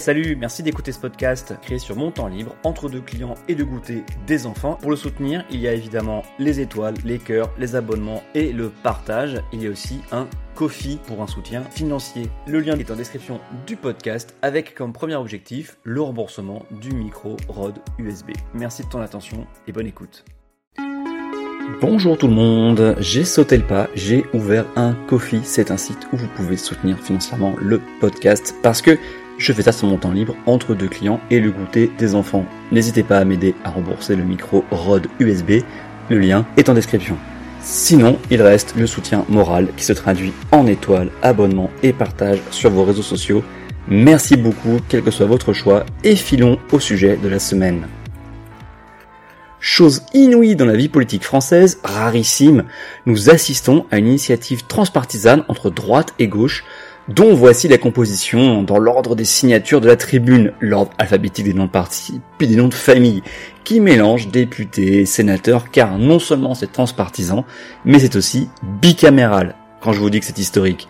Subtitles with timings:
[0.00, 3.62] Salut, merci d'écouter ce podcast créé sur mon temps libre, entre deux clients et de
[3.62, 4.78] goûter des enfants.
[4.80, 8.70] Pour le soutenir, il y a évidemment les étoiles, les cœurs, les abonnements et le
[8.70, 9.42] partage.
[9.52, 12.30] Il y a aussi un Kofi pour un soutien financier.
[12.46, 17.36] Le lien est en description du podcast avec comme premier objectif le remboursement du micro
[17.48, 18.30] Rode USB.
[18.54, 20.24] Merci de ton attention et bonne écoute.
[21.82, 26.08] Bonjour tout le monde, j'ai sauté le pas, j'ai ouvert un Kofi, c'est un site
[26.12, 28.98] où vous pouvez soutenir financièrement le podcast parce que
[29.40, 32.44] je fais ça sur mon temps libre entre deux clients et le goûter des enfants.
[32.72, 35.62] N'hésitez pas à m'aider à rembourser le micro Rode USB,
[36.10, 37.16] le lien est en description.
[37.62, 42.68] Sinon, il reste le soutien moral qui se traduit en étoiles, abonnements et partage sur
[42.68, 43.42] vos réseaux sociaux.
[43.88, 47.86] Merci beaucoup, quel que soit votre choix, et filons au sujet de la semaine.
[49.58, 52.64] Chose inouïe dans la vie politique française, rarissime,
[53.06, 56.64] nous assistons à une initiative transpartisane entre droite et gauche
[57.10, 61.66] dont voici la composition dans l'ordre des signatures de la tribune, l'ordre alphabétique des noms
[61.66, 63.22] de partis, puis des noms de famille,
[63.64, 67.44] qui mélange députés, sénateurs, car non seulement c'est transpartisan,
[67.84, 68.48] mais c'est aussi
[68.80, 70.86] bicaméral, quand je vous dis que c'est historique.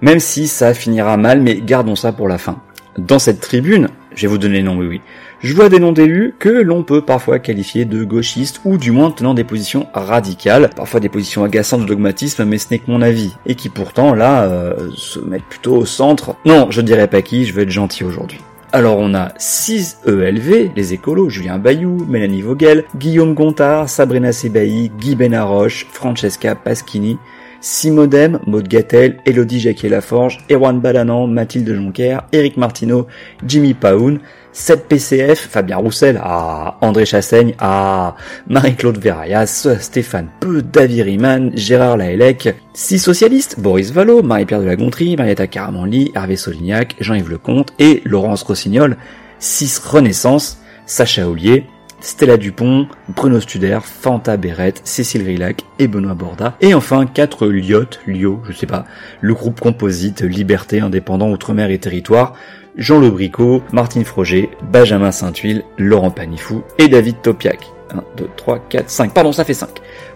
[0.00, 2.62] Même si ça finira mal, mais gardons ça pour la fin.
[2.96, 3.88] Dans cette tribune,
[4.18, 5.00] je vais vous donner les noms, oui oui,
[5.40, 9.12] je vois des noms d'élus que l'on peut parfois qualifier de gauchistes ou du moins
[9.12, 13.00] tenant des positions radicales, parfois des positions agaçantes de dogmatisme, mais ce n'est que mon
[13.00, 16.34] avis, et qui pourtant là euh, se mettent plutôt au centre.
[16.44, 18.40] Non, je dirais pas qui, je vais être gentil aujourd'hui.
[18.72, 24.90] Alors on a 6 ELV, les écolos, Julien Bayou, Mélanie Vogel, Guillaume Gontard, Sabrina Sebaï,
[24.98, 27.18] Guy Benaroche, Francesca Pasquini,
[27.60, 33.06] Simodem, Maud Gattel, Elodie Jacquier-Laforge, Erwan Balanan, Mathilde Jonquer, Eric Martineau,
[33.46, 34.20] Jimmy Paoun,
[34.52, 38.16] 7 PCF, Fabien Roussel, ah, André Chassaigne, ah,
[38.48, 44.76] Marie-Claude Verayas, Stéphane Peu, David Riemann, Gérard Laellec, 6 socialistes, Boris Vallot, Marie-Pierre de la
[44.76, 48.96] Gontrie, Marietta Caramanli, Hervé Solignac, Jean-Yves Lecomte et Laurence Rossignol,
[49.38, 51.66] 6 Renaissance, Sacha Ollier,
[52.00, 56.56] Stella Dupont, Bruno Studer, Fanta Berrette, Cécile Rillac et Benoît Borda.
[56.60, 58.84] Et enfin quatre Lyot, Lio, je sais pas,
[59.20, 62.34] le groupe composite Liberté, Indépendant, Outre-mer et Territoire,
[62.76, 67.77] Jean Lebricot, Martine Froger, Benjamin Saint-Huile, Laurent Panifou et David Topiac.
[67.90, 69.14] 1, 2, 3, 4, 5.
[69.14, 69.68] Pardon, ça fait 5.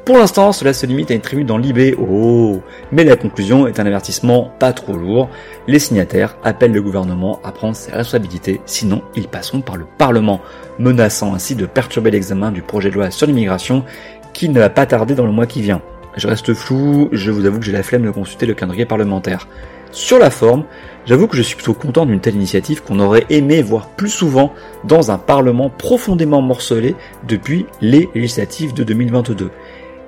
[0.04, 1.96] Pour l'instant, cela se limite à une tribune dans l'IB.
[1.98, 2.60] Oh
[2.90, 5.28] Mais la conclusion est un avertissement pas trop lourd.
[5.66, 10.40] Les signataires appellent le gouvernement à prendre ses responsabilités, sinon ils passeront par le Parlement,
[10.78, 13.84] menaçant ainsi de perturber l'examen du projet de loi sur l'immigration
[14.32, 15.82] qui ne va pas tarder dans le mois qui vient.
[16.16, 19.48] Je reste flou, je vous avoue que j'ai la flemme de consulter le calendrier parlementaire.
[19.92, 20.64] Sur la forme,
[21.04, 24.54] j'avoue que je suis plutôt content d'une telle initiative qu'on aurait aimé voir plus souvent
[24.84, 26.96] dans un parlement profondément morcelé
[27.28, 29.50] depuis les législatives de 2022.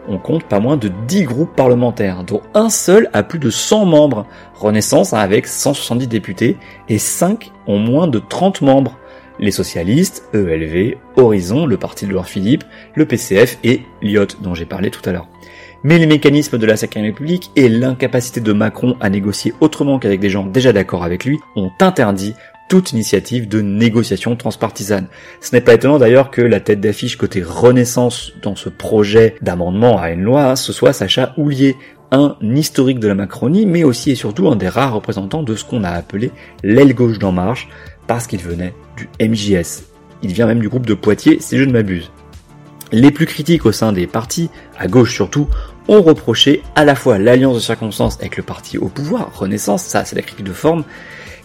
[0.08, 3.84] On compte pas moins de 10 groupes parlementaires, dont un seul a plus de 100
[3.84, 6.56] membres, Renaissance avec 170 députés,
[6.88, 8.98] et 5 ont moins de 30 membres,
[9.38, 12.64] les socialistes, ELV, Horizon, le parti de Loire Philippe,
[12.94, 15.28] le PCF et Lyot dont j'ai parlé tout à l'heure.
[15.86, 20.18] Mais les mécanismes de la 5 République et l'incapacité de Macron à négocier autrement qu'avec
[20.18, 22.34] des gens déjà d'accord avec lui ont interdit
[22.70, 25.08] toute initiative de négociation transpartisane.
[25.42, 29.98] Ce n'est pas étonnant d'ailleurs que la tête d'affiche côté Renaissance dans ce projet d'amendement
[29.98, 31.76] à une loi, ce soit Sacha Houlier,
[32.10, 35.64] un historique de la Macronie, mais aussi et surtout un des rares représentants de ce
[35.64, 36.30] qu'on a appelé
[36.62, 37.68] l'aile gauche d'En Marche,
[38.06, 39.84] parce qu'il venait du MJS.
[40.22, 42.10] Il vient même du groupe de Poitiers, si je ne m'abuse.
[42.92, 45.48] Les plus critiques au sein des partis, à gauche surtout,
[45.88, 50.04] ont reproché à la fois l'alliance de circonstances avec le parti au pouvoir, Renaissance, ça
[50.04, 50.84] c'est la critique de forme,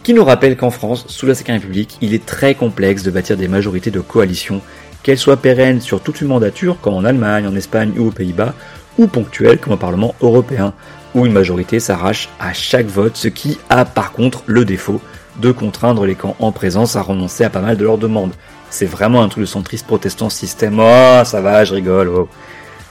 [0.03, 3.37] qui nous rappelle qu'en France, sous la 5 République, il est très complexe de bâtir
[3.37, 4.61] des majorités de coalition,
[5.03, 8.53] qu'elles soient pérennes sur toute une mandature, comme en Allemagne, en Espagne ou aux Pays-Bas,
[8.97, 10.73] ou ponctuelles comme au Parlement européen,
[11.15, 15.01] où une majorité s'arrache à chaque vote, ce qui a par contre le défaut
[15.41, 18.33] de contraindre les camps en présence à renoncer à pas mal de leurs demandes.
[18.69, 20.79] C'est vraiment un truc de centriste protestant système.
[20.79, 22.09] Oh, ça va, je rigole.
[22.09, 22.27] Oh.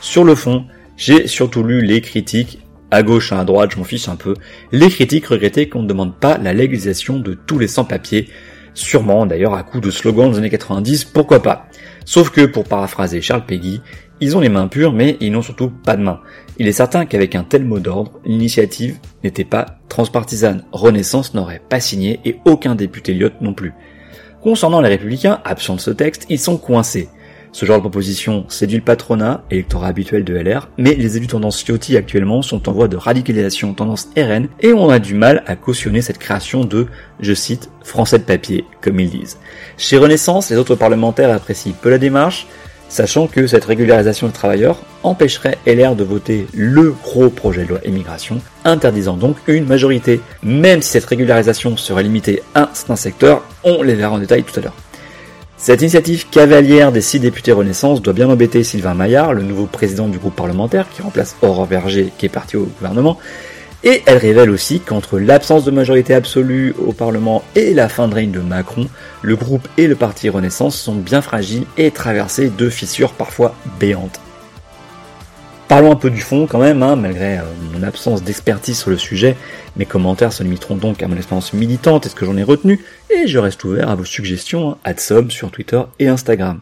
[0.01, 0.65] Sur le fond,
[0.99, 2.59] j'ai surtout lu les critiques,
[2.91, 4.35] à gauche, à droite, je m'en fiche un peu,
[4.73, 8.29] les critiques regrettaient qu'on ne demande pas la légalisation de tous les sans-papiers,
[8.75, 11.69] sûrement d'ailleurs à coup de slogans des années 90, pourquoi pas.
[12.05, 13.81] Sauf que, pour paraphraser Charles Peggy,
[14.21, 16.21] ils ont les mains pures, mais ils n'ont surtout pas de mains.
[16.59, 20.65] Il est certain qu'avec un tel mot d'ordre, l'initiative n'était pas transpartisane.
[20.73, 23.73] Renaissance n'aurait pas signé et aucun député Lyot non plus.
[24.43, 27.09] Concernant les républicains, absents de ce texte, ils sont coincés.
[27.53, 31.65] Ce genre de proposition séduit le patronat, électorat habituel de LR, mais les élus tendance
[31.65, 35.56] Ciotti actuellement sont en voie de radicalisation tendance RN et on a du mal à
[35.56, 36.87] cautionner cette création de,
[37.21, 39.39] je cite, français de papier, comme ils disent.
[39.77, 42.47] Chez Renaissance, les autres parlementaires apprécient peu la démarche,
[42.89, 47.81] sachant que cette régularisation des travailleurs empêcherait LR de voter le gros projet de loi
[47.85, 50.21] immigration, interdisant donc une majorité.
[50.43, 54.59] Même si cette régularisation serait limitée à certains secteurs, on les verra en détail tout
[54.59, 54.77] à l'heure.
[55.60, 60.06] Cette initiative cavalière des six députés Renaissance doit bien embêter Sylvain Maillard, le nouveau président
[60.06, 63.19] du groupe parlementaire qui remplace Aurore Berger qui est parti au gouvernement,
[63.82, 68.14] et elle révèle aussi qu'entre l'absence de majorité absolue au Parlement et la fin de
[68.14, 68.87] règne de Macron,
[69.22, 74.20] le groupe et le parti Renaissance sont bien fragiles et traversés de fissures parfois béantes.
[75.69, 77.43] Parlons un peu du fond quand même, hein, malgré euh,
[77.75, 79.37] mon absence d'expertise sur le sujet.
[79.76, 82.81] Mes commentaires se limiteront donc à mon expérience militante et ce que j'en ai retenu,
[83.11, 86.61] et je reste ouvert à vos suggestions, hein, somme sur Twitter et Instagram.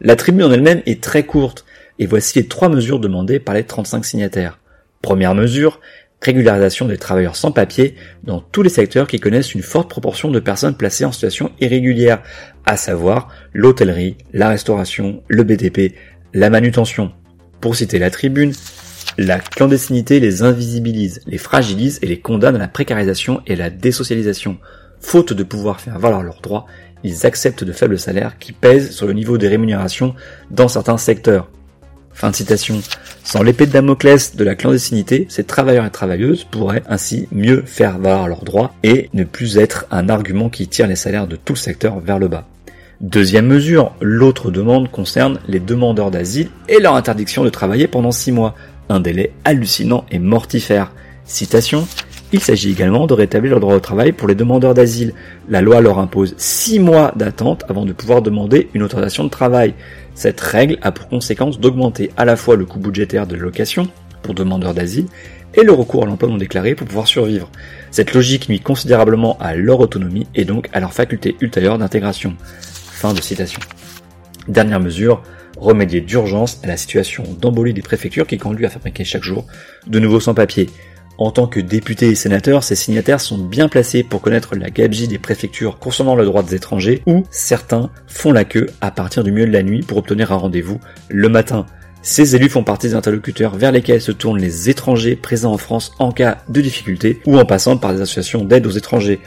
[0.00, 1.64] La tribune en elle-même est très courte,
[1.98, 4.60] et voici les trois mesures demandées par les 35 signataires.
[5.02, 5.80] Première mesure,
[6.20, 10.38] régularisation des travailleurs sans papier dans tous les secteurs qui connaissent une forte proportion de
[10.38, 12.22] personnes placées en situation irrégulière,
[12.66, 15.96] à savoir l'hôtellerie, la restauration, le BTP,
[16.32, 17.12] la manutention.
[17.62, 18.52] Pour citer la tribune,
[19.18, 24.58] la clandestinité les invisibilise, les fragilise et les condamne à la précarisation et la désocialisation.
[25.00, 26.66] Faute de pouvoir faire valoir leurs droits,
[27.04, 30.16] ils acceptent de faibles salaires qui pèsent sur le niveau des rémunérations
[30.50, 31.48] dans certains secteurs.
[32.12, 32.82] Fin de citation.
[33.22, 38.00] Sans l'épée de Damoclès de la clandestinité, ces travailleurs et travailleuses pourraient ainsi mieux faire
[38.00, 41.52] valoir leurs droits et ne plus être un argument qui tire les salaires de tout
[41.52, 42.48] le secteur vers le bas.
[43.02, 48.30] Deuxième mesure, l'autre demande concerne les demandeurs d'asile et leur interdiction de travailler pendant six
[48.30, 48.54] mois.
[48.88, 50.92] Un délai hallucinant et mortifère.
[51.24, 51.88] Citation.
[52.32, 55.14] Il s'agit également de rétablir le droit au travail pour les demandeurs d'asile.
[55.48, 59.74] La loi leur impose six mois d'attente avant de pouvoir demander une autorisation de travail.
[60.14, 63.88] Cette règle a pour conséquence d'augmenter à la fois le coût budgétaire de location
[64.22, 65.06] pour demandeurs d'asile
[65.54, 67.50] et le recours à l'emploi non déclaré pour pouvoir survivre.
[67.90, 72.36] Cette logique nuit considérablement à leur autonomie et donc à leur faculté ultérieure d'intégration.
[73.02, 73.58] Fin de citation.
[74.46, 75.24] Dernière mesure,
[75.58, 79.44] remédier d'urgence à la situation d'embolie des préfectures qui conduit à fabriquer chaque jour
[79.88, 80.70] de nouveaux sans-papiers.
[81.18, 85.08] En tant que députés et sénateurs, ces signataires sont bien placés pour connaître la gabegie
[85.08, 89.32] des préfectures concernant le droit des étrangers, où certains font la queue à partir du
[89.32, 90.78] milieu de la nuit pour obtenir un rendez-vous
[91.08, 91.66] le matin.
[92.02, 95.90] Ces élus font partie des interlocuteurs vers lesquels se tournent les étrangers présents en France
[95.98, 99.18] en cas de difficulté ou en passant par des associations d'aide aux étrangers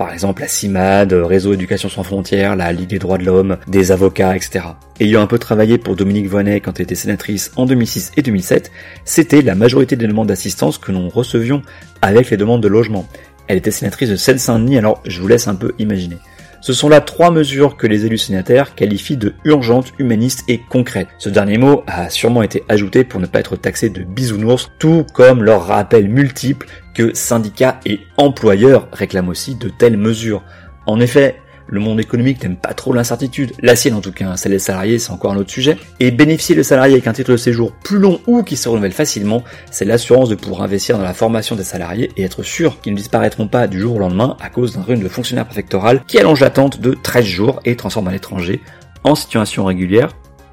[0.00, 3.92] par exemple la CIMAD, Réseau Éducation sans frontières, la Ligue des droits de l'homme, des
[3.92, 4.64] avocats, etc.
[4.98, 8.72] Ayant un peu travaillé pour Dominique Voynet quand elle était sénatrice en 2006 et 2007,
[9.04, 11.60] c'était la majorité des demandes d'assistance que nous recevions
[12.00, 13.06] avec les demandes de logement.
[13.46, 16.16] Elle était sénatrice de Seine-Saint-Denis, alors je vous laisse un peu imaginer.
[16.60, 21.08] Ce sont là trois mesures que les élus sénataires qualifient de urgentes, humanistes et concrètes.
[21.18, 25.06] Ce dernier mot a sûrement été ajouté pour ne pas être taxé de bisounours, tout
[25.14, 30.42] comme leurs rappels multiples que syndicats et employeurs réclament aussi de telles mesures.
[30.86, 31.36] En effet,
[31.70, 34.98] le monde économique n'aime pas trop l'incertitude, la sienne en tout cas, celle des salariés
[34.98, 37.98] c'est encore un autre sujet, et bénéficier le salarié avec un titre de séjour plus
[37.98, 41.64] long ou qui se renouvelle facilement, c'est l'assurance de pouvoir investir dans la formation des
[41.64, 44.82] salariés et être sûr qu'ils ne disparaîtront pas du jour au lendemain à cause d'un
[44.82, 48.60] rune de fonctionnaire préfectoral qui allonge l'attente de 13 jours et transforme un étranger
[49.04, 50.10] en situation régulière,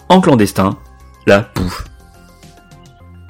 [0.10, 0.78] en clandestin,
[1.26, 1.86] la pouf.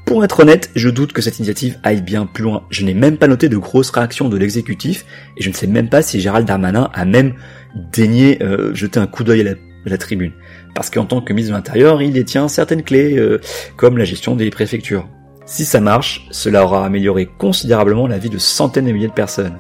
[0.08, 2.64] Pour être honnête, je doute que cette initiative aille bien plus loin.
[2.70, 5.06] Je n'ai même pas noté de grosses réactions de l'exécutif
[5.36, 7.34] et je ne sais même pas si Gérald Darmanin a même
[7.76, 9.56] daigné euh, jeter un coup d'œil à,
[9.86, 10.32] la, tribune.
[10.74, 13.42] Parce qu'en tant que ministre de l'Intérieur, il détient certaines clés, euh,
[13.76, 15.10] comme la gestion des préfectures.
[15.46, 19.60] Si ça marche, cela aura amélioré considérablement la vie de centaines de milliers de personnes.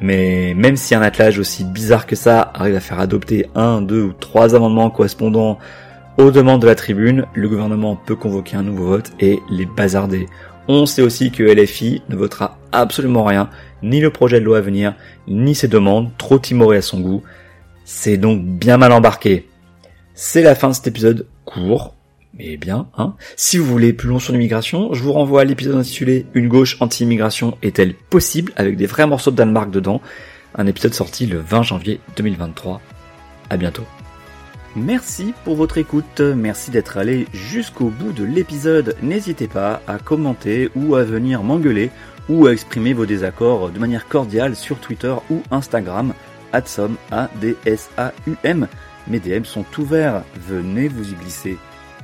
[0.00, 4.02] Mais même si un attelage aussi bizarre que ça arrive à faire adopter un, deux
[4.02, 5.58] ou trois amendements correspondant
[6.18, 10.26] aux demandes de la tribune, le gouvernement peut convoquer un nouveau vote et les bazarder.
[10.68, 13.48] On sait aussi que LFI ne votera absolument rien,
[13.82, 14.94] ni le projet de loi à venir,
[15.26, 17.22] ni ses demandes, trop timorées à son goût.
[17.84, 19.48] C'est donc bien mal embarqué.
[20.14, 21.94] C'est la fin de cet épisode court,
[22.38, 23.14] mais bien, hein.
[23.36, 26.76] Si vous voulez plus long sur l'immigration, je vous renvoie à l'épisode intitulé Une gauche
[26.80, 28.52] anti-immigration est-elle possible?
[28.56, 30.00] avec des vrais morceaux de Danemark dedans.
[30.54, 32.80] Un épisode sorti le 20 janvier 2023.
[33.48, 33.84] À bientôt.
[34.76, 38.94] Merci pour votre écoute, merci d'être allé jusqu'au bout de l'épisode.
[39.02, 41.90] N'hésitez pas à commenter ou à venir m'engueuler
[42.28, 46.14] ou à exprimer vos désaccords de manière cordiale sur Twitter ou Instagram,
[46.52, 48.68] adsom, A-D-S-A-U-M.
[49.08, 51.58] Mes DM sont ouverts, venez vous y glisser.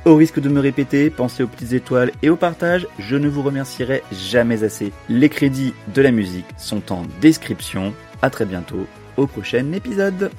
[0.05, 3.43] Au risque de me répéter, pensez aux petites étoiles et au partage, je ne vous
[3.43, 4.93] remercierai jamais assez.
[5.09, 7.95] Les crédits de la musique sont en description.
[8.23, 10.33] À très bientôt au prochain épisode.